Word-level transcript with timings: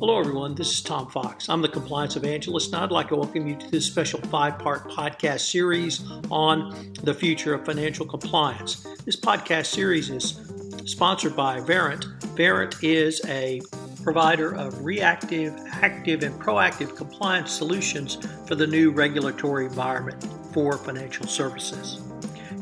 Hello, 0.00 0.18
everyone. 0.18 0.54
This 0.54 0.72
is 0.72 0.80
Tom 0.80 1.10
Fox. 1.10 1.50
I'm 1.50 1.60
the 1.60 1.68
compliance 1.68 2.16
evangelist, 2.16 2.72
and 2.72 2.82
I'd 2.82 2.90
like 2.90 3.08
to 3.08 3.16
welcome 3.16 3.46
you 3.46 3.54
to 3.56 3.70
this 3.70 3.84
special 3.84 4.18
five 4.30 4.58
part 4.58 4.88
podcast 4.88 5.40
series 5.40 6.00
on 6.30 6.94
the 7.02 7.12
future 7.12 7.52
of 7.52 7.66
financial 7.66 8.06
compliance. 8.06 8.86
This 9.04 9.14
podcast 9.14 9.66
series 9.66 10.08
is 10.08 10.40
sponsored 10.86 11.36
by 11.36 11.60
Verint. 11.60 12.18
Verint 12.34 12.82
is 12.82 13.20
a 13.26 13.60
provider 14.02 14.54
of 14.54 14.82
reactive, 14.82 15.54
active, 15.70 16.22
and 16.22 16.34
proactive 16.40 16.96
compliance 16.96 17.52
solutions 17.52 18.16
for 18.48 18.54
the 18.54 18.66
new 18.66 18.92
regulatory 18.92 19.66
environment 19.66 20.26
for 20.54 20.78
financial 20.78 21.26
services. 21.26 22.00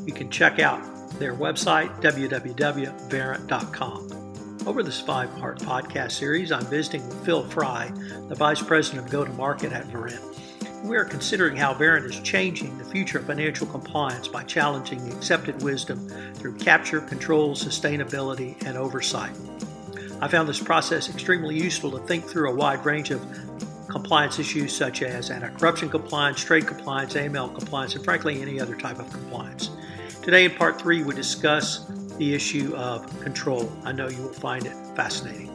You 0.04 0.12
can 0.12 0.28
check 0.28 0.58
out 0.58 0.82
their 1.20 1.36
website, 1.36 2.02
www.verint.com. 2.02 4.27
Over 4.68 4.82
this 4.82 5.00
five 5.00 5.34
part 5.38 5.58
podcast 5.60 6.12
series, 6.12 6.52
I'm 6.52 6.66
visiting 6.66 7.08
with 7.08 7.24
Phil 7.24 7.42
Fry, 7.42 7.90
the 8.28 8.34
Vice 8.34 8.60
President 8.60 9.02
of 9.02 9.10
Go 9.10 9.24
to 9.24 9.32
Market 9.32 9.72
at 9.72 9.86
Verint. 9.86 10.20
We 10.84 10.98
are 10.98 11.06
considering 11.06 11.56
how 11.56 11.72
Verint 11.72 12.04
is 12.04 12.20
changing 12.20 12.76
the 12.76 12.84
future 12.84 13.16
of 13.16 13.24
financial 13.24 13.66
compliance 13.66 14.28
by 14.28 14.42
challenging 14.42 15.02
the 15.08 15.16
accepted 15.16 15.62
wisdom 15.62 16.06
through 16.34 16.58
capture, 16.58 17.00
control, 17.00 17.54
sustainability, 17.54 18.62
and 18.66 18.76
oversight. 18.76 19.34
I 20.20 20.28
found 20.28 20.46
this 20.46 20.62
process 20.62 21.08
extremely 21.08 21.56
useful 21.56 21.90
to 21.92 22.00
think 22.00 22.26
through 22.26 22.50
a 22.50 22.54
wide 22.54 22.84
range 22.84 23.10
of 23.10 23.26
compliance 23.88 24.38
issues 24.38 24.76
such 24.76 25.00
as 25.00 25.30
anti 25.30 25.48
corruption 25.48 25.88
compliance, 25.88 26.44
trade 26.44 26.66
compliance, 26.66 27.14
AML 27.14 27.56
compliance, 27.56 27.94
and 27.94 28.04
frankly, 28.04 28.42
any 28.42 28.60
other 28.60 28.76
type 28.76 28.98
of 28.98 29.10
compliance. 29.10 29.70
Today, 30.20 30.44
in 30.44 30.50
part 30.50 30.78
three, 30.78 31.02
we 31.02 31.14
discuss 31.14 31.90
the 32.18 32.34
issue 32.34 32.74
of 32.74 33.06
control. 33.22 33.70
I 33.84 33.92
know 33.92 34.08
you 34.08 34.20
will 34.22 34.32
find 34.32 34.66
it 34.66 34.74
fascinating. 34.96 35.50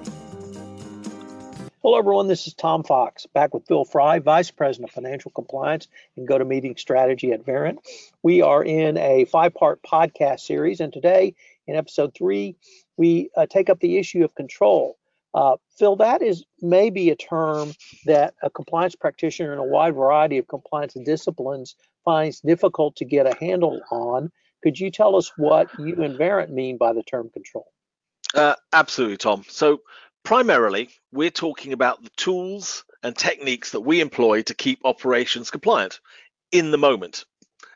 Hello, 1.81 1.97
everyone. 1.97 2.29
This 2.29 2.47
is 2.47 2.53
Tom 2.53 2.81
Fox, 2.83 3.25
back 3.25 3.53
with 3.53 3.67
Phil 3.67 3.83
Fry, 3.83 4.19
Vice 4.19 4.49
President 4.49 4.89
of 4.89 4.93
Financial 4.95 5.29
Compliance 5.31 5.89
and 6.15 6.25
Go 6.25 6.37
to 6.37 6.45
Meeting 6.45 6.77
Strategy 6.77 7.33
at 7.33 7.45
Verint. 7.45 7.79
We 8.23 8.41
are 8.41 8.63
in 8.63 8.97
a 8.97 9.25
five 9.25 9.53
part 9.53 9.83
podcast 9.83 10.39
series, 10.39 10.79
and 10.79 10.93
today, 10.93 11.35
in 11.67 11.75
episode 11.75 12.15
three, 12.15 12.55
we 12.95 13.29
uh, 13.35 13.45
take 13.47 13.69
up 13.69 13.81
the 13.81 13.97
issue 13.97 14.23
of 14.23 14.33
control. 14.33 14.97
Uh, 15.33 15.57
Phil, 15.77 15.97
that 15.97 16.21
is 16.21 16.45
maybe 16.61 17.09
a 17.09 17.15
term 17.17 17.73
that 18.05 18.35
a 18.41 18.49
compliance 18.49 18.95
practitioner 18.95 19.51
in 19.51 19.59
a 19.59 19.63
wide 19.63 19.95
variety 19.95 20.37
of 20.37 20.47
compliance 20.47 20.93
disciplines 21.03 21.75
finds 22.05 22.39
difficult 22.39 22.95
to 22.95 23.05
get 23.05 23.25
a 23.25 23.35
handle 23.43 23.81
on. 23.91 24.31
Could 24.63 24.79
you 24.79 24.91
tell 24.91 25.17
us 25.17 25.31
what 25.35 25.67
you 25.77 26.01
and 26.01 26.17
Verint 26.17 26.49
mean 26.49 26.77
by 26.77 26.93
the 26.93 27.03
term 27.03 27.29
control? 27.29 27.67
Uh, 28.33 28.55
absolutely, 28.71 29.17
Tom. 29.17 29.43
So, 29.49 29.81
primarily, 30.23 30.89
we're 31.11 31.29
talking 31.29 31.73
about 31.73 32.01
the 32.01 32.09
tools 32.15 32.85
and 33.03 33.15
techniques 33.15 33.71
that 33.71 33.81
we 33.81 33.99
employ 33.99 34.41
to 34.43 34.53
keep 34.53 34.79
operations 34.85 35.51
compliant 35.51 35.99
in 36.51 36.71
the 36.71 36.77
moment. 36.77 37.25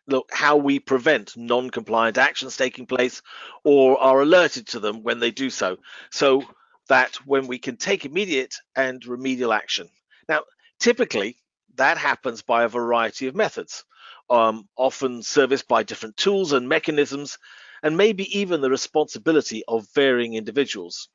Look, 0.08 0.30
how 0.32 0.56
we 0.56 0.80
prevent 0.80 1.36
non 1.36 1.70
compliant 1.70 2.18
actions 2.18 2.56
taking 2.56 2.86
place 2.86 3.22
or 3.66 4.00
are 4.00 4.22
alerted 4.22 4.68
to 4.68 4.80
them 4.80 5.04
when 5.04 5.20
they 5.20 5.32
do 5.32 5.50
so, 5.50 5.78
so 6.10 6.44
that 6.88 7.16
when 7.26 7.48
we 7.48 7.60
can 7.60 7.76
take 7.76 8.06
immediate 8.06 8.56
and 8.78 9.06
remedial 9.06 9.52
action. 9.52 9.90
Now, 10.30 10.44
typically, 10.80 11.36
that 11.78 11.98
happens 11.98 12.42
by 12.42 12.64
a 12.64 12.70
variety 12.70 13.28
of 13.28 13.36
methods 13.36 13.84
um, 14.30 14.68
often 14.76 15.24
serviced 15.24 15.68
by 15.68 15.84
different 15.84 16.18
tools 16.18 16.54
and 16.54 16.68
mechanisms, 16.68 17.38
and 17.84 17.96
maybe 17.96 18.40
even 18.40 18.62
the 18.62 18.70
responsibility 18.70 19.64
of 19.68 19.88
varying 19.94 20.34
individuals. 20.34 21.10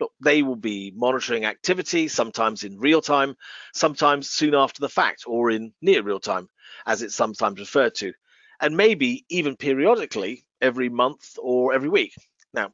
Look, 0.00 0.12
they 0.20 0.42
will 0.42 0.56
be 0.56 0.92
monitoring 0.96 1.44
activity, 1.44 2.08
sometimes 2.08 2.64
in 2.64 2.78
real 2.78 3.00
time, 3.00 3.36
sometimes 3.72 4.28
soon 4.28 4.54
after 4.54 4.80
the 4.80 4.88
fact, 4.88 5.24
or 5.26 5.50
in 5.50 5.72
near 5.80 6.02
real 6.02 6.20
time, 6.20 6.48
as 6.86 7.02
it's 7.02 7.14
sometimes 7.14 7.60
referred 7.60 7.94
to, 7.96 8.12
and 8.60 8.76
maybe 8.76 9.24
even 9.28 9.56
periodically 9.56 10.44
every 10.60 10.88
month 10.88 11.38
or 11.40 11.72
every 11.72 11.88
week. 11.88 12.12
Now, 12.52 12.72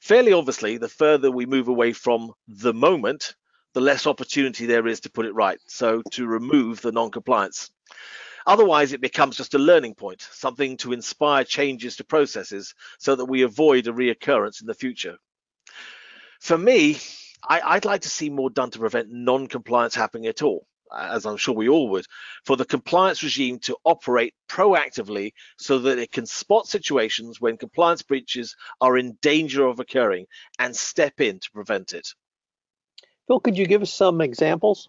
fairly 0.00 0.32
obviously, 0.32 0.78
the 0.78 0.88
further 0.88 1.30
we 1.30 1.44
move 1.44 1.68
away 1.68 1.92
from 1.92 2.32
the 2.46 2.72
moment, 2.72 3.34
the 3.74 3.80
less 3.80 4.06
opportunity 4.06 4.66
there 4.66 4.86
is 4.86 5.00
to 5.00 5.10
put 5.10 5.26
it 5.26 5.34
right, 5.34 5.58
so 5.66 6.02
to 6.12 6.26
remove 6.26 6.80
the 6.80 6.92
non 6.92 7.10
compliance. 7.10 7.70
Otherwise, 8.46 8.92
it 8.92 9.00
becomes 9.02 9.36
just 9.36 9.54
a 9.54 9.58
learning 9.58 9.94
point, 9.94 10.26
something 10.32 10.78
to 10.78 10.92
inspire 10.92 11.44
changes 11.44 11.96
to 11.96 12.04
processes 12.04 12.74
so 12.98 13.14
that 13.14 13.26
we 13.26 13.42
avoid 13.42 13.86
a 13.86 13.92
reoccurrence 13.92 14.62
in 14.62 14.66
the 14.66 14.74
future. 14.74 15.18
For 16.40 16.56
me, 16.56 16.98
I, 17.46 17.74
would 17.74 17.84
like 17.84 18.02
to 18.02 18.08
see 18.08 18.30
more 18.30 18.50
done 18.50 18.70
to 18.70 18.78
prevent 18.78 19.10
non-compliance 19.10 19.94
happening 19.94 20.28
at 20.28 20.42
all, 20.42 20.66
as 20.96 21.26
I'm 21.26 21.36
sure 21.36 21.54
we 21.54 21.68
all 21.68 21.90
would, 21.90 22.06
for 22.46 22.56
the 22.56 22.64
compliance 22.64 23.22
regime 23.22 23.58
to 23.60 23.76
operate 23.84 24.34
proactively 24.48 25.32
so 25.58 25.80
that 25.80 25.98
it 25.98 26.10
can 26.10 26.24
spot 26.24 26.66
situations 26.66 27.40
when 27.40 27.58
compliance 27.58 28.02
breaches 28.02 28.56
are 28.80 28.96
in 28.96 29.18
danger 29.20 29.66
of 29.66 29.78
occurring 29.78 30.26
and 30.58 30.74
step 30.74 31.20
in 31.20 31.38
to 31.40 31.50
prevent 31.50 31.92
it. 31.92 32.08
Phil, 33.28 33.40
could 33.40 33.58
you 33.58 33.66
give 33.66 33.82
us 33.82 33.92
some 33.92 34.20
examples? 34.22 34.88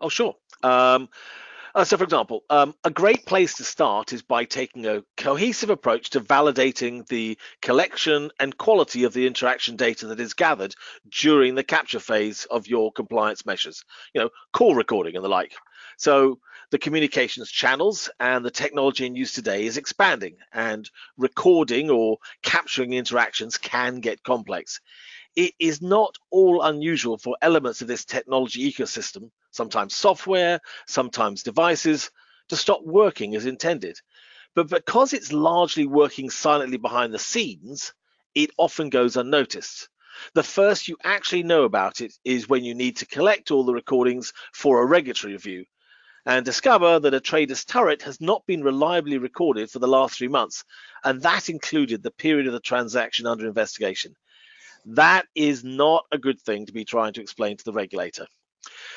Oh, 0.00 0.08
sure. 0.08 0.34
Um, 0.62 1.08
uh, 1.74 1.84
so, 1.84 1.98
for 1.98 2.04
example, 2.04 2.42
um, 2.48 2.74
a 2.84 2.90
great 2.90 3.26
place 3.26 3.56
to 3.56 3.64
start 3.64 4.14
is 4.14 4.22
by 4.22 4.46
taking 4.46 4.86
a 4.86 5.04
cohesive 5.18 5.68
approach 5.68 6.08
to 6.10 6.22
validating 6.22 7.06
the 7.08 7.36
collection 7.60 8.30
and 8.40 8.56
quality 8.56 9.04
of 9.04 9.12
the 9.12 9.26
interaction 9.26 9.76
data 9.76 10.06
that 10.06 10.18
is 10.18 10.32
gathered 10.32 10.74
during 11.10 11.54
the 11.54 11.62
capture 11.62 12.00
phase 12.00 12.46
of 12.46 12.66
your 12.66 12.90
compliance 12.92 13.44
measures, 13.44 13.84
you 14.14 14.22
know, 14.22 14.30
call 14.54 14.74
recording 14.74 15.14
and 15.14 15.24
the 15.24 15.28
like. 15.28 15.52
So, 15.98 16.38
the 16.70 16.78
communications 16.78 17.50
channels 17.50 18.08
and 18.18 18.42
the 18.42 18.50
technology 18.50 19.04
in 19.04 19.14
use 19.14 19.34
today 19.34 19.66
is 19.66 19.76
expanding, 19.76 20.36
and 20.52 20.90
recording 21.18 21.90
or 21.90 22.16
capturing 22.42 22.94
interactions 22.94 23.58
can 23.58 24.00
get 24.00 24.22
complex. 24.24 24.80
It 25.36 25.52
is 25.58 25.82
not 25.82 26.16
all 26.30 26.62
unusual 26.62 27.18
for 27.18 27.36
elements 27.42 27.82
of 27.82 27.88
this 27.88 28.04
technology 28.04 28.72
ecosystem 28.72 29.30
sometimes 29.56 29.96
software, 29.96 30.60
sometimes 30.86 31.42
devices, 31.42 32.10
to 32.48 32.56
stop 32.56 32.82
working 32.84 33.34
as 33.34 33.46
intended. 33.46 33.98
But 34.54 34.68
because 34.68 35.12
it's 35.12 35.32
largely 35.32 35.86
working 35.86 36.30
silently 36.30 36.76
behind 36.76 37.12
the 37.12 37.18
scenes, 37.18 37.92
it 38.34 38.50
often 38.58 38.90
goes 38.90 39.16
unnoticed. 39.16 39.88
The 40.34 40.42
first 40.42 40.88
you 40.88 40.96
actually 41.04 41.42
know 41.42 41.64
about 41.64 42.00
it 42.00 42.14
is 42.24 42.48
when 42.48 42.64
you 42.64 42.74
need 42.74 42.96
to 42.98 43.06
collect 43.06 43.50
all 43.50 43.64
the 43.64 43.74
recordings 43.74 44.32
for 44.52 44.80
a 44.80 44.86
regulatory 44.86 45.34
review 45.34 45.66
and 46.24 46.44
discover 46.44 46.98
that 46.98 47.14
a 47.14 47.20
trader's 47.20 47.64
turret 47.64 48.02
has 48.02 48.20
not 48.20 48.44
been 48.46 48.64
reliably 48.64 49.18
recorded 49.18 49.70
for 49.70 49.78
the 49.78 49.86
last 49.86 50.18
three 50.18 50.28
months, 50.28 50.64
and 51.04 51.22
that 51.22 51.48
included 51.48 52.02
the 52.02 52.10
period 52.10 52.46
of 52.46 52.52
the 52.52 52.60
transaction 52.60 53.26
under 53.26 53.46
investigation. 53.46 54.16
That 54.86 55.26
is 55.34 55.64
not 55.64 56.04
a 56.12 56.18
good 56.18 56.40
thing 56.40 56.66
to 56.66 56.72
be 56.72 56.84
trying 56.84 57.12
to 57.14 57.20
explain 57.20 57.56
to 57.56 57.64
the 57.64 57.72
regulator. 57.72 58.26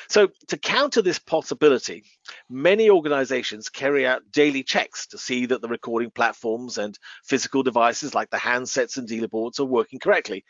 So, 0.08 0.28
to 0.48 0.56
counter 0.56 1.02
this 1.02 1.18
possibility, 1.18 2.04
many 2.48 2.90
organizations 2.90 3.68
carry 3.68 4.06
out 4.06 4.22
daily 4.32 4.64
checks 4.64 5.06
to 5.08 5.18
see 5.18 5.46
that 5.46 5.62
the 5.62 5.68
recording 5.68 6.10
platforms 6.10 6.78
and 6.78 6.98
physical 7.24 7.62
devices 7.62 8.14
like 8.14 8.30
the 8.30 8.36
handsets 8.36 8.96
and 8.96 9.06
dealer 9.06 9.28
boards 9.28 9.60
are 9.60 9.64
working 9.64 10.00
correctly 10.00 10.44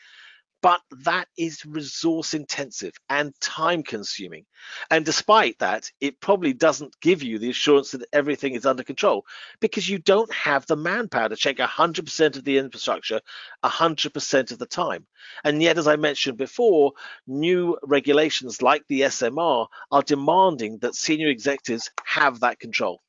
but 0.63 0.81
that 1.05 1.27
is 1.39 1.65
resource 1.65 2.35
intensive 2.35 2.93
and 3.09 3.33
time 3.41 3.83
consuming. 3.83 4.45
And 4.91 5.05
despite 5.05 5.59
that, 5.61 5.91
it 6.01 6.21
probably 6.21 6.53
doesn't 6.53 7.01
give 7.01 7.23
you 7.23 7.39
the 7.39 7.51
assurance 7.51 7.93
that 7.93 8.07
everything 8.13 8.55
is 8.55 8.67
under 8.67 8.83
control 8.83 9.25
because 9.61 9.89
you 9.89 9.99
don't 9.99 10.33
have 10.33 10.67
the 10.67 10.77
manpower 10.77 11.31
to 11.31 11.37
check 11.37 11.57
100% 11.57 12.37
of 12.37 12.45
the 12.45 12.59
infrastructure 12.59 13.21
100% 13.65 14.53
of 14.53 14.59
the 14.59 14.67
time. 14.67 15.07
And 15.45 15.63
yet, 15.63 15.79
as 15.79 15.89
I 15.89 15.97
mentioned 15.97 16.37
before, 16.37 16.93
new 17.27 17.79
regulations 17.83 18.63
like 18.63 18.83
the 18.89 19.03
SMR 19.03 19.67
are 19.91 20.03
demanding 20.03 20.79
that 20.79 20.95
senior 20.95 21.29
executives 21.29 21.91
have 22.05 22.41
that 22.41 22.59
control. 22.59 23.01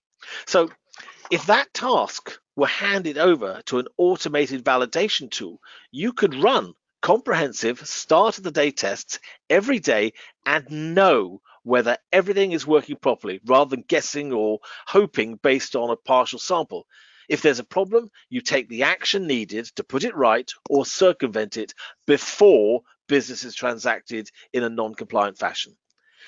So, 0.45 0.69
if 1.29 1.45
that 1.47 1.73
task 1.73 2.37
were 2.55 2.67
handed 2.67 3.17
over 3.17 3.61
to 3.65 3.79
an 3.79 3.87
automated 3.97 4.63
validation 4.63 5.31
tool, 5.31 5.59
you 5.91 6.13
could 6.13 6.35
run 6.35 6.73
comprehensive 7.01 7.85
start 7.87 8.37
of 8.37 8.43
the 8.43 8.51
day 8.51 8.71
tests 8.71 9.19
every 9.49 9.79
day 9.79 10.13
and 10.45 10.95
know 10.95 11.41
whether 11.63 11.97
everything 12.11 12.51
is 12.51 12.65
working 12.65 12.95
properly 12.95 13.39
rather 13.45 13.69
than 13.69 13.85
guessing 13.87 14.31
or 14.31 14.59
hoping 14.87 15.35
based 15.35 15.75
on 15.75 15.89
a 15.89 15.95
partial 15.95 16.39
sample. 16.39 16.85
If 17.29 17.41
there's 17.41 17.59
a 17.59 17.63
problem, 17.63 18.11
you 18.29 18.41
take 18.41 18.67
the 18.67 18.83
action 18.83 19.27
needed 19.27 19.65
to 19.75 19.83
put 19.83 20.03
it 20.03 20.15
right 20.15 20.51
or 20.69 20.85
circumvent 20.85 21.57
it 21.57 21.73
before 22.05 22.81
business 23.07 23.43
is 23.43 23.55
transacted 23.55 24.29
in 24.53 24.63
a 24.63 24.69
non 24.69 24.95
compliant 24.95 25.37
fashion. 25.37 25.77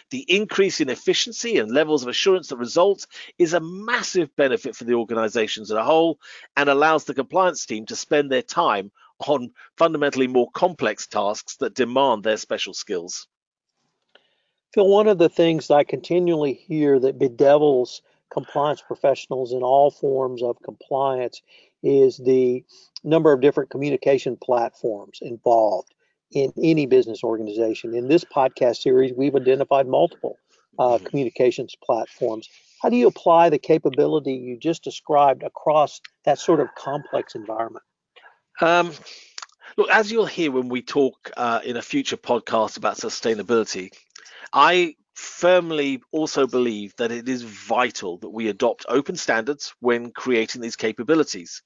The 0.09 0.25
increase 0.27 0.81
in 0.81 0.89
efficiency 0.89 1.57
and 1.57 1.71
levels 1.71 2.03
of 2.03 2.09
assurance 2.09 2.49
that 2.49 2.57
results 2.57 3.07
is 3.37 3.53
a 3.53 3.59
massive 3.59 4.35
benefit 4.35 4.75
for 4.75 4.83
the 4.83 4.95
organizations 4.95 5.71
as 5.71 5.77
a 5.77 5.83
whole 5.83 6.19
and 6.55 6.69
allows 6.69 7.05
the 7.05 7.13
compliance 7.13 7.65
team 7.65 7.85
to 7.87 7.95
spend 7.95 8.31
their 8.31 8.41
time 8.41 8.91
on 9.27 9.51
fundamentally 9.77 10.27
more 10.27 10.49
complex 10.51 11.07
tasks 11.07 11.57
that 11.57 11.75
demand 11.75 12.23
their 12.23 12.37
special 12.37 12.73
skills. 12.73 13.27
Phil, 14.73 14.87
one 14.87 15.07
of 15.07 15.19
the 15.19 15.29
things 15.29 15.69
I 15.69 15.83
continually 15.83 16.53
hear 16.53 16.99
that 16.99 17.19
bedevils 17.19 18.01
compliance 18.31 18.81
professionals 18.81 19.53
in 19.53 19.61
all 19.61 19.91
forms 19.91 20.41
of 20.41 20.57
compliance 20.63 21.41
is 21.83 22.17
the 22.17 22.63
number 23.03 23.31
of 23.31 23.41
different 23.41 23.69
communication 23.69 24.37
platforms 24.41 25.19
involved 25.21 25.93
in 26.31 26.51
any 26.61 26.87
business 26.87 27.23
organization. 27.23 27.93
In 27.93 28.07
this 28.07 28.23
podcast 28.23 28.77
series, 28.77 29.13
we've 29.15 29.35
identified 29.35 29.87
multiple 29.87 30.37
uh, 30.79 30.83
mm-hmm. 30.83 31.05
communications 31.05 31.75
platforms. 31.83 32.49
How 32.81 32.89
do 32.89 32.95
you 32.95 33.07
apply 33.07 33.49
the 33.49 33.59
capability 33.59 34.33
you 34.33 34.57
just 34.57 34.83
described 34.83 35.43
across 35.43 36.01
that 36.25 36.39
sort 36.39 36.59
of 36.59 36.67
complex 36.75 37.35
environment? 37.35 37.83
Um, 38.61 38.91
look, 39.77 39.89
as 39.89 40.11
you'll 40.11 40.25
hear 40.25 40.51
when 40.51 40.69
we 40.69 40.81
talk 40.81 41.31
uh, 41.35 41.61
in 41.63 41.77
a 41.77 41.81
future 41.81 42.17
podcast 42.17 42.77
about 42.77 42.97
sustainability, 42.97 43.89
I 44.51 44.95
firmly 45.15 46.01
also 46.11 46.47
believe 46.47 46.95
that 46.97 47.11
it 47.11 47.29
is 47.29 47.43
vital 47.43 48.17
that 48.17 48.29
we 48.29 48.49
adopt 48.49 48.85
open 48.89 49.15
standards 49.15 49.73
when 49.79 50.11
creating 50.11 50.61
these 50.61 50.75
capabilities. 50.75 51.61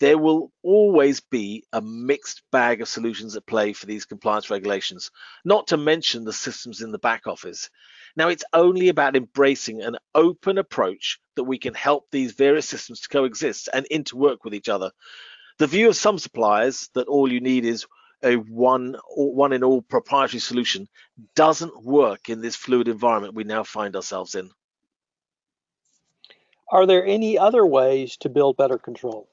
There 0.00 0.18
will 0.18 0.52
always 0.62 1.20
be 1.20 1.64
a 1.72 1.80
mixed 1.80 2.42
bag 2.50 2.82
of 2.82 2.88
solutions 2.88 3.36
at 3.36 3.46
play 3.46 3.72
for 3.72 3.86
these 3.86 4.04
compliance 4.04 4.50
regulations, 4.50 5.10
not 5.44 5.68
to 5.68 5.76
mention 5.76 6.24
the 6.24 6.32
systems 6.32 6.82
in 6.82 6.92
the 6.92 6.98
back 6.98 7.26
office. 7.26 7.70
Now, 8.16 8.28
it's 8.28 8.44
only 8.52 8.88
about 8.88 9.16
embracing 9.16 9.82
an 9.82 9.96
open 10.14 10.58
approach 10.58 11.18
that 11.36 11.44
we 11.44 11.58
can 11.58 11.74
help 11.74 12.10
these 12.10 12.32
various 12.32 12.68
systems 12.68 13.00
to 13.00 13.08
coexist 13.08 13.68
and 13.72 13.86
interwork 13.90 14.38
with 14.44 14.54
each 14.54 14.68
other. 14.68 14.90
The 15.58 15.66
view 15.66 15.88
of 15.88 15.96
some 15.96 16.18
suppliers 16.18 16.90
that 16.94 17.08
all 17.08 17.30
you 17.30 17.40
need 17.40 17.64
is 17.64 17.86
a 18.22 18.36
one 18.36 18.96
one 19.14 19.52
in 19.52 19.64
all 19.64 19.82
proprietary 19.82 20.40
solution 20.40 20.88
doesn't 21.34 21.82
work 21.82 22.28
in 22.28 22.40
this 22.40 22.56
fluid 22.56 22.88
environment 22.88 23.34
we 23.34 23.44
now 23.44 23.64
find 23.64 23.96
ourselves 23.96 24.34
in. 24.34 24.50
Are 26.70 26.86
there 26.86 27.04
any 27.04 27.36
other 27.36 27.66
ways 27.66 28.16
to 28.18 28.28
build 28.28 28.56
better 28.56 28.78
control? 28.78 29.28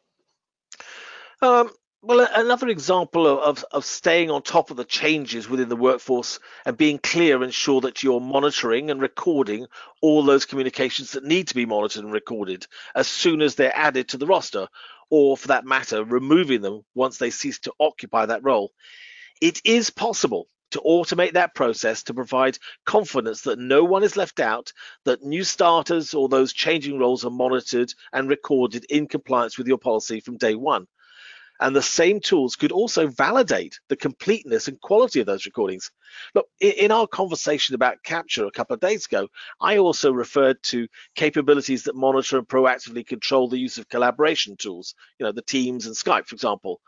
Um, 1.42 1.70
well, 2.02 2.28
another 2.34 2.70
example 2.70 3.28
of, 3.28 3.66
of, 3.72 3.84
staying 3.84 4.30
on 4.30 4.42
top 4.42 4.72
of 4.72 4.78
the 4.78 4.86
changes 4.86 5.50
within 5.50 5.68
the 5.68 5.76
workforce 5.76 6.40
and 6.66 6.78
being 6.78 6.98
clear 6.98 7.44
and 7.44 7.54
sure 7.54 7.82
that 7.82 8.04
you're 8.04 8.22
monitoring 8.22 8.90
and 8.90 9.02
recording 9.02 9.68
all 10.02 10.24
those 10.24 10.46
communications 10.46 11.12
that 11.12 11.26
need 11.26 11.48
to 11.50 11.56
be 11.56 11.66
monitored 11.66 12.04
and 12.06 12.14
recorded 12.14 12.68
as 12.96 13.08
soon 13.08 13.42
as 13.42 13.56
they're 13.56 13.76
added 13.76 14.10
to 14.10 14.18
the 14.18 14.28
roster, 14.28 14.68
or 15.10 15.38
for 15.38 15.50
that 15.50 15.66
matter, 15.66 16.04
removing 16.04 16.62
them 16.62 16.84
once 16.94 17.18
they 17.18 17.30
cease 17.30 17.60
to 17.60 17.74
occupy 17.80 18.26
that 18.26 18.44
role. 18.44 18.72
It 19.42 19.62
is 19.66 19.90
possible 19.90 20.48
to 20.72 20.82
automate 20.82 21.34
that 21.34 21.56
process 21.56 22.04
to 22.04 22.14
provide 22.14 22.58
confidence 22.86 23.42
that 23.42 23.60
no 23.60 23.84
one 23.84 24.04
is 24.04 24.18
left 24.18 24.40
out, 24.40 24.72
that 25.06 25.24
new 25.24 25.44
starters 25.44 26.14
or 26.14 26.30
those 26.30 26.54
changing 26.54 27.00
roles 27.00 27.26
are 27.26 27.32
monitored 27.32 27.92
and 28.14 28.30
recorded 28.30 28.86
in 28.90 29.08
compliance 29.08 29.58
with 29.58 29.68
your 29.68 29.80
policy 29.80 30.20
from 30.20 30.38
day 30.38 30.56
one. 30.56 30.88
And 31.60 31.76
the 31.76 31.82
same 31.82 32.22
tools 32.22 32.56
could 32.56 32.72
also 32.72 33.08
validate 33.08 33.80
the 33.90 33.98
completeness 33.98 34.68
and 34.68 34.80
quality 34.80 35.20
of 35.20 35.26
those 35.26 35.46
recordings. 35.46 35.92
Look, 36.34 36.48
in 36.62 36.92
our 36.92 37.06
conversation 37.06 37.76
about 37.76 38.04
capture 38.04 38.46
a 38.46 38.52
couple 38.52 38.76
of 38.76 38.80
days 38.80 39.06
ago, 39.06 39.28
I 39.60 39.78
also 39.78 40.12
referred 40.12 40.64
to 40.64 40.88
capabilities 41.16 41.84
that 41.84 41.96
monitor 41.96 42.38
and 42.38 42.48
proactively 42.48 43.06
control 43.06 43.50
the 43.50 43.60
use 43.60 43.78
of 43.78 43.90
collaboration 43.90 44.56
tools, 44.58 44.96
you 45.20 45.26
know, 45.26 45.34
the 45.34 45.42
Teams 45.42 45.86
and 45.86 45.96
Skype, 45.96 46.28
for 46.28 46.36
example. 46.36 46.80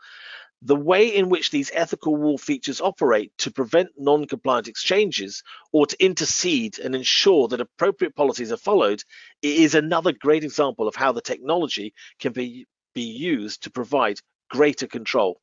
The 0.64 0.76
way 0.76 1.08
in 1.08 1.28
which 1.28 1.50
these 1.50 1.72
ethical 1.74 2.14
wall 2.16 2.38
features 2.38 2.80
operate 2.80 3.32
to 3.38 3.50
prevent 3.50 3.90
non 3.98 4.26
compliant 4.26 4.68
exchanges 4.68 5.42
or 5.72 5.86
to 5.86 6.02
intercede 6.02 6.78
and 6.78 6.94
ensure 6.94 7.48
that 7.48 7.60
appropriate 7.60 8.14
policies 8.14 8.52
are 8.52 8.56
followed 8.56 9.02
is 9.42 9.74
another 9.74 10.12
great 10.12 10.44
example 10.44 10.86
of 10.86 10.94
how 10.94 11.10
the 11.10 11.20
technology 11.20 11.92
can 12.20 12.32
be, 12.32 12.66
be 12.94 13.02
used 13.02 13.64
to 13.64 13.72
provide 13.72 14.20
greater 14.52 14.86
control. 14.86 15.40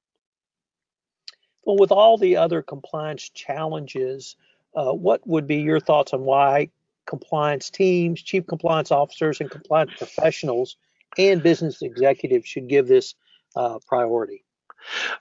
Well, 1.65 1.77
with 1.77 1.91
all 1.91 2.17
the 2.17 2.37
other 2.37 2.61
compliance 2.61 3.29
challenges, 3.29 4.35
uh, 4.75 4.93
what 4.93 5.25
would 5.27 5.47
be 5.47 5.57
your 5.57 5.79
thoughts 5.79 6.13
on 6.13 6.21
why 6.21 6.69
compliance 7.07 7.71
teams, 7.71 8.21
chief 8.21 8.45
compliance 8.45 8.91
officers, 8.91 9.41
and 9.41 9.49
compliance 9.49 9.91
professionals 9.97 10.77
and 11.17 11.41
business 11.41 11.81
executives 11.81 12.47
should 12.47 12.67
give 12.67 12.87
this 12.87 13.15
uh, 13.55 13.79
priority? 13.87 14.43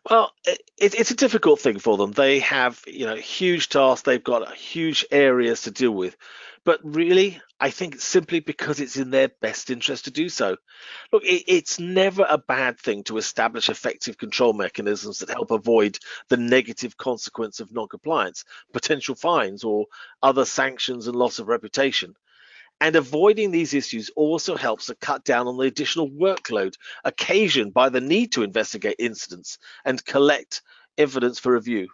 Well, 0.08 0.32
it, 0.46 0.94
it's 0.94 1.10
a 1.10 1.16
difficult 1.16 1.60
thing 1.60 1.78
for 1.78 1.96
them. 1.96 2.12
They 2.12 2.40
have, 2.40 2.82
you 2.86 3.06
know, 3.06 3.16
huge 3.16 3.68
tasks. 3.68 4.02
They've 4.02 4.22
got 4.22 4.54
huge 4.54 5.04
areas 5.10 5.62
to 5.62 5.70
deal 5.70 5.92
with. 5.92 6.16
But 6.64 6.80
really, 6.82 7.40
I 7.60 7.70
think 7.70 7.94
it's 7.94 8.04
simply 8.04 8.40
because 8.40 8.78
it's 8.78 8.96
in 8.96 9.10
their 9.10 9.28
best 9.28 9.70
interest 9.70 10.04
to 10.04 10.10
do 10.10 10.28
so. 10.28 10.56
Look, 11.12 11.24
it, 11.24 11.44
it's 11.46 11.78
never 11.78 12.26
a 12.28 12.38
bad 12.38 12.78
thing 12.78 13.04
to 13.04 13.16
establish 13.16 13.68
effective 13.68 14.18
control 14.18 14.52
mechanisms 14.52 15.20
that 15.20 15.30
help 15.30 15.50
avoid 15.50 15.98
the 16.28 16.36
negative 16.36 16.96
consequence 16.96 17.60
of 17.60 17.72
non-compliance, 17.72 18.44
potential 18.72 19.14
fines, 19.14 19.64
or 19.64 19.86
other 20.22 20.44
sanctions 20.44 21.06
and 21.06 21.16
loss 21.16 21.38
of 21.38 21.48
reputation. 21.48 22.14
And 22.80 22.94
avoiding 22.94 23.50
these 23.50 23.74
issues 23.74 24.10
also 24.14 24.56
helps 24.56 24.86
to 24.86 24.94
cut 24.94 25.24
down 25.24 25.48
on 25.48 25.56
the 25.56 25.64
additional 25.64 26.08
workload 26.10 26.74
occasioned 27.04 27.74
by 27.74 27.88
the 27.88 28.00
need 28.00 28.32
to 28.32 28.44
investigate 28.44 28.96
incidents 28.98 29.58
and 29.84 30.04
collect 30.04 30.62
evidence 30.96 31.38
for 31.38 31.52
review. 31.52 31.88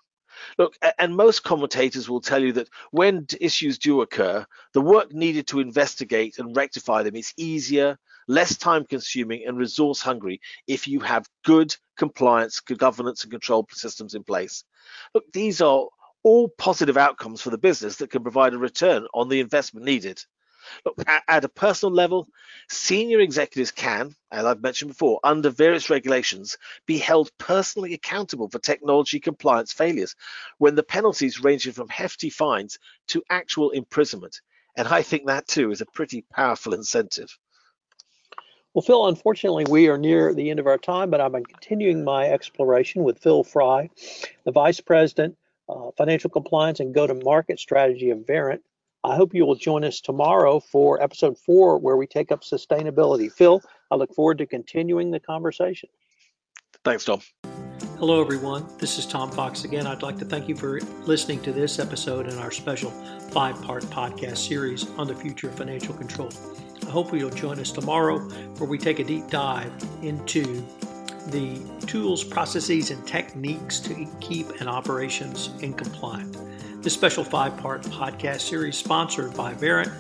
Look, 0.59 0.77
and 0.99 1.17
most 1.17 1.43
commentators 1.43 2.09
will 2.09 2.21
tell 2.21 2.43
you 2.43 2.53
that 2.55 2.69
when 2.91 3.27
issues 3.41 3.79
do 3.79 4.03
occur, 4.03 4.45
the 4.73 4.81
work 4.81 5.13
needed 5.13 5.47
to 5.49 5.61
investigate 5.61 6.39
and 6.39 6.57
rectify 6.57 7.03
them 7.03 7.17
is 7.17 7.33
easier, 7.37 7.99
less 8.29 8.57
time 8.57 8.85
consuming, 8.85 9.45
and 9.47 9.57
resource 9.57 10.03
hungry 10.03 10.41
if 10.67 10.87
you 10.87 11.01
have 11.01 11.29
good 11.45 11.75
compliance, 11.97 12.61
good 12.61 12.79
governance, 12.79 13.23
and 13.23 13.31
control 13.31 13.67
systems 13.71 14.15
in 14.15 14.25
place. 14.25 14.65
Look, 15.15 15.25
these 15.33 15.61
are 15.63 15.87
all 16.25 16.49
positive 16.49 16.97
outcomes 16.97 17.41
for 17.41 17.51
the 17.51 17.59
business 17.59 17.97
that 17.97 18.11
can 18.11 18.23
provide 18.23 18.55
a 18.55 18.59
return 18.59 19.07
on 19.15 19.29
the 19.29 19.41
investment 19.41 19.87
needed. 19.87 20.23
Look, 20.85 21.03
at, 21.07 21.23
at, 21.29 21.45
a 21.45 21.49
personal 21.49 21.95
level, 21.95 22.29
senior 22.69 23.21
executives 23.21 23.71
can, 23.71 24.15
as 24.31 24.45
I've 24.45 24.63
mentioned 24.63 24.91
before, 24.91 25.21
under 25.23 25.51
various 25.51 25.91
regulations, 25.91 26.57
be 26.87 26.99
held 26.99 27.31
personally 27.39 27.95
accountable 27.95 28.49
for 28.49 28.59
technology 28.59 29.21
compliance 29.21 29.73
failures 29.73 30.15
when 30.59 30.75
the 30.75 30.83
penalties 30.83 31.43
ranging 31.43 31.73
from 31.73 31.89
hefty 31.89 32.31
fines 32.31 32.79
to 33.09 33.23
actual 33.31 33.71
imprisonment. 33.71 34.41
And 34.77 34.89
I 34.89 35.03
think 35.03 35.27
that 35.27 35.47
too 35.47 35.71
is 35.71 35.81
a 35.81 35.87
pretty 35.87 36.23
powerful 36.23 36.75
incentive. 36.75 37.39
Well, 38.75 38.83
Phil, 38.83 39.06
unfortunately, 39.06 39.67
we 39.69 39.89
are 39.89 39.97
near 39.97 40.35
the 40.35 40.51
end 40.51 40.59
of 40.59 40.67
our 40.67 40.79
time, 40.79 41.09
but 41.09 41.21
I've 41.21 41.31
been 41.31 41.47
continuing 41.47 42.03
my 42.03 42.27
exploration 42.27 43.05
with 43.05 43.21
Phil 43.21 43.44
Fry, 43.44 43.89
the 44.44 44.51
Vice 44.51 44.81
President, 44.81 45.37
uh, 45.69 45.93
Financial 45.97 46.29
Compliance 46.29 46.81
and 46.81 46.93
Go 46.93 47.06
to 47.06 47.15
Market 47.15 47.61
Strategy 47.61 48.11
of 48.11 48.19
Verint. 48.19 48.61
I 49.05 49.17
hope 49.17 49.34
you 49.34 49.44
will 49.44 49.55
join 49.55 49.84
us 49.84 50.01
tomorrow 50.01 50.61
for 50.61 51.03
episode 51.03 51.37
four, 51.37 51.79
where 51.79 51.99
we 51.99 52.06
take 52.06 52.32
up 52.32 52.41
sustainability. 52.41 53.31
Phil, 53.31 53.61
I 53.91 53.96
look 53.96 54.15
forward 54.15 54.39
to 54.39 54.46
continuing 54.46 55.11
the 55.11 55.20
conversation. 55.20 55.91
Thanks, 56.87 57.05
Tom. 57.05 57.20
Hello, 57.99 58.23
everyone. 58.23 58.67
This 58.79 58.99
is 58.99 59.05
Tom 59.05 59.31
Fox 59.31 59.65
again. 59.65 59.87
I'd 59.87 60.03
like 60.03 60.17
to 60.20 60.25
thank 60.25 60.49
you 60.49 60.56
for 60.56 60.81
listening 61.05 61.43
to 61.43 61.53
this 61.53 61.79
episode 61.79 62.32
in 62.32 62.39
our 62.39 62.51
special 62.51 62.91
five 63.31 63.61
part 63.61 63.82
podcast 63.84 64.39
series 64.39 64.89
on 64.93 65.06
the 65.06 65.15
future 65.15 65.49
of 65.49 65.55
financial 65.55 65.93
control. 65.93 66.31
I 66.87 66.91
hope 66.91 67.13
you'll 67.13 67.29
join 67.29 67.58
us 67.58 67.73
tomorrow 67.73 68.20
where 68.56 68.69
we 68.69 68.79
take 68.79 69.01
a 69.01 69.05
deep 69.05 69.29
dive 69.29 69.70
into 70.01 70.67
the 71.27 71.61
tools, 71.87 72.25
processes, 72.25 72.91
and 72.91 73.06
techniques 73.06 73.81
to 73.81 74.06
keep 74.20 74.49
an 74.63 74.69
operations 74.69 75.51
in 75.61 75.75
compliant. 75.75 76.39
This 76.84 76.93
special 76.93 77.24
five 77.24 77.56
part 77.56 77.82
podcast 77.84 78.43
series, 78.43 78.76
sponsored 78.76 79.34
by 79.34 79.55
Verint, 79.55 79.91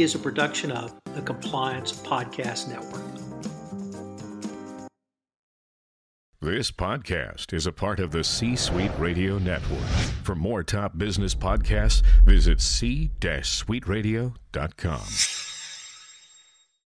is 0.00 0.14
a 0.14 0.18
production 0.18 0.72
of 0.72 0.98
the 1.14 1.20
Compliance 1.20 1.92
Podcast 1.92 2.66
Network. 2.66 3.04
This 6.40 6.70
podcast 6.70 7.52
is 7.52 7.66
a 7.66 7.72
part 7.72 8.00
of 8.00 8.12
the 8.12 8.24
C 8.24 8.56
Suite 8.56 8.98
Radio 8.98 9.36
Network. 9.36 9.84
For 10.24 10.34
more 10.34 10.62
top 10.62 10.96
business 10.96 11.34
podcasts, 11.34 12.02
visit 12.24 12.62
c-suiteradio.com. 12.62 15.39